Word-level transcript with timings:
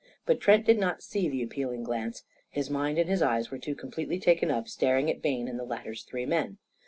But 0.25 0.41
Trent 0.41 0.65
did 0.65 0.79
not 0.79 1.03
see 1.03 1.29
the 1.29 1.43
appealing 1.43 1.83
glance. 1.83 2.23
His 2.49 2.71
mind 2.71 2.97
and 2.97 3.21
eyes 3.21 3.51
were 3.51 3.59
too 3.59 3.75
completely 3.75 4.17
taken 4.17 4.49
up 4.49 4.63
in 4.63 4.67
staring 4.69 5.11
at 5.11 5.21
Bayne 5.21 5.47
and 5.47 5.59
the 5.59 5.63
latter's 5.63 6.01
three 6.01 6.25
men. 6.25 6.57